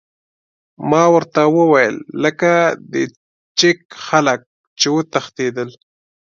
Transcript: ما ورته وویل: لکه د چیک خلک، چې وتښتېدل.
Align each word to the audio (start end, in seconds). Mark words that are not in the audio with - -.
ما 0.89 1.03
ورته 1.15 1.41
وویل: 1.57 1.95
لکه 2.23 2.51
د 2.91 2.93
چیک 3.59 3.79
خلک، 4.07 4.39
چې 4.79 4.87
وتښتېدل. 4.95 5.69